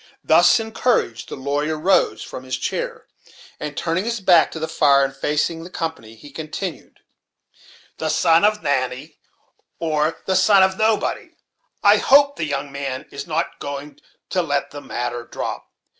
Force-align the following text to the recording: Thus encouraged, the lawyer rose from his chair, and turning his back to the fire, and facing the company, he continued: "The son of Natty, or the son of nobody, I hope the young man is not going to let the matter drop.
Thus 0.23 0.59
encouraged, 0.59 1.29
the 1.29 1.35
lawyer 1.35 1.77
rose 1.77 2.23
from 2.23 2.43
his 2.43 2.57
chair, 2.57 3.05
and 3.59 3.77
turning 3.77 4.03
his 4.03 4.19
back 4.19 4.49
to 4.49 4.57
the 4.59 4.67
fire, 4.67 5.05
and 5.05 5.15
facing 5.15 5.63
the 5.63 5.69
company, 5.69 6.15
he 6.15 6.31
continued: 6.31 7.01
"The 7.99 8.09
son 8.09 8.43
of 8.43 8.63
Natty, 8.63 9.19
or 9.77 10.17
the 10.25 10.35
son 10.35 10.63
of 10.63 10.75
nobody, 10.75 11.35
I 11.83 11.97
hope 11.97 12.35
the 12.35 12.45
young 12.45 12.71
man 12.71 13.05
is 13.11 13.27
not 13.27 13.59
going 13.59 13.99
to 14.31 14.41
let 14.41 14.71
the 14.71 14.81
matter 14.81 15.23
drop. 15.23 15.69